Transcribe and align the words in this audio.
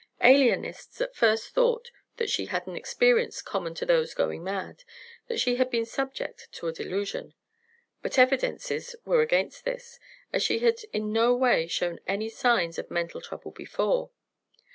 Alienists 0.23 0.99
at 0.99 1.15
first 1.15 1.49
thought 1.53 1.91
that 2.17 2.27
she 2.31 2.47
had 2.47 2.65
an 2.65 2.75
experience 2.75 3.39
common 3.43 3.75
to 3.75 3.85
those 3.85 4.15
going 4.15 4.43
mad 4.43 4.83
that 5.27 5.39
she 5.39 5.57
had 5.57 5.69
been 5.69 5.85
subject 5.85 6.47
to 6.53 6.65
a 6.67 6.73
delusion. 6.73 7.35
But 8.01 8.17
evidences 8.17 8.95
were 9.05 9.21
against 9.21 9.63
this, 9.63 9.99
as 10.33 10.41
she 10.41 10.57
had 10.57 10.77
in 10.91 11.13
no 11.13 11.35
way 11.35 11.67
shown 11.67 11.99
any 12.07 12.29
signs 12.29 12.79
of 12.79 12.89
mental 12.89 13.21
trouble 13.21 13.51
before. 13.51 14.09